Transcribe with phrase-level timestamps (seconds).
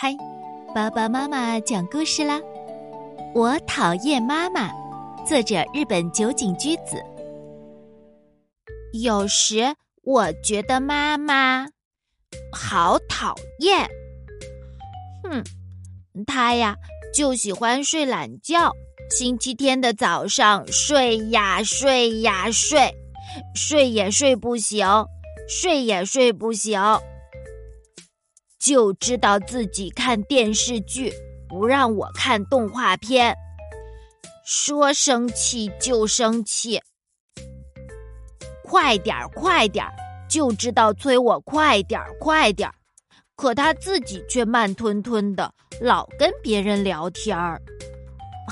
[0.00, 0.16] 嗨，
[0.72, 2.40] 爸爸妈妈讲故事啦！
[3.34, 4.70] 我讨厌妈妈，
[5.26, 7.02] 作者日本酒井居子。
[8.92, 9.74] 有时
[10.04, 11.66] 我觉得妈妈
[12.52, 13.88] 好讨厌，
[15.24, 15.42] 哼，
[16.28, 16.76] 她呀
[17.12, 18.70] 就喜欢睡懒觉，
[19.10, 22.94] 星期天的早上睡呀睡呀睡，
[23.56, 24.86] 睡也睡不醒，
[25.48, 26.80] 睡也睡不醒。
[28.68, 31.10] 就知道自己看电视剧，
[31.48, 33.34] 不让我看动画片。
[34.44, 36.78] 说生气就生气，
[38.62, 39.90] 快点儿快点儿，
[40.28, 42.74] 就知道催我快点儿快点儿。
[43.36, 47.58] 可他自己却慢吞吞的，老跟别人聊天儿。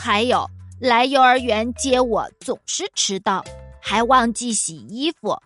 [0.00, 0.46] 还有
[0.80, 3.44] 来幼儿园接我总是迟到，
[3.82, 5.36] 还忘记洗衣服。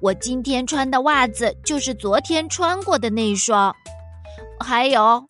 [0.00, 3.74] 我今天穿的袜子就是昨天穿过的那双。
[4.60, 5.26] 还有，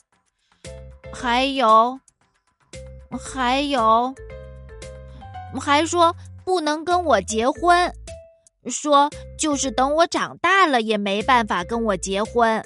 [1.14, 1.98] 还有，
[3.18, 4.14] 还有，
[5.60, 6.14] 还说
[6.44, 7.92] 不能跟我结婚，
[8.66, 12.62] 说就是等我长大了也没办法跟我结婚，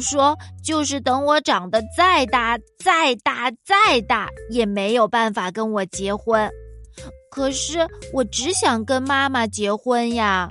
[0.00, 6.50] 说就是等我长得再大、再大、再大也没有办法跟我结婚。
[7.30, 10.48] 可是我只想跟妈妈结婚呀，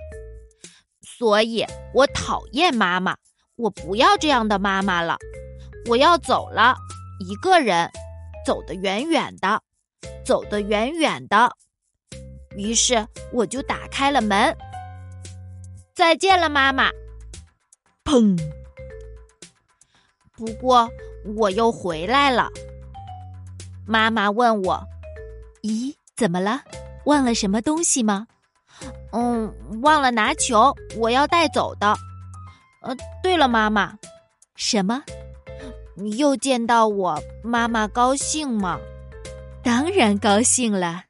[1.02, 3.16] 所以我讨厌妈妈。
[3.58, 5.18] 我不要这样的妈妈了，
[5.90, 6.76] 我要走了，
[7.20, 7.90] 一个人，
[8.46, 9.60] 走得远远的，
[10.24, 11.52] 走得远远的。
[12.56, 14.56] 于是我就打开了门，
[15.96, 16.92] 再见了，妈妈。
[18.06, 18.40] 砰！
[20.34, 20.88] 不过
[21.36, 22.50] 我又回来了。
[23.88, 24.86] 妈妈问我
[25.64, 26.62] ：“咦，怎么了？
[27.06, 28.28] 忘了什么东西吗
[29.12, 31.96] ？”“嗯，忘了拿球，我要带走的。”
[32.82, 33.94] 呃，对了，妈妈，
[34.56, 35.04] 什么？
[35.96, 38.80] 你又见到我，妈妈高兴吗？
[39.64, 41.04] 当然高兴了。